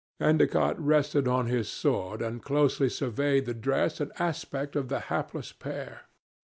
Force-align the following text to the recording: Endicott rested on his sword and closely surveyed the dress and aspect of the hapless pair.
Endicott 0.19 0.83
rested 0.83 1.27
on 1.27 1.45
his 1.45 1.69
sword 1.69 2.23
and 2.23 2.41
closely 2.41 2.89
surveyed 2.89 3.45
the 3.45 3.53
dress 3.53 3.99
and 4.01 4.11
aspect 4.17 4.75
of 4.75 4.87
the 4.89 4.99
hapless 5.13 5.51
pair. 5.51 6.07